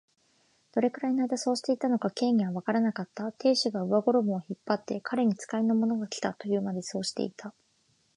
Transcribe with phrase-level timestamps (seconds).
[0.71, 3.31] どれくらいのあいだそうしていたのか、Ｋ にはわからなかった。
[3.33, 7.53] 亭主が上衣を引っ張って、彼に使いの者がきた、というまで、そうしていた。